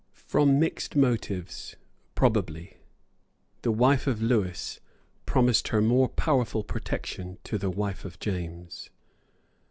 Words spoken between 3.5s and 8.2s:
the wife of Lewis promised her powerful protection to the wife of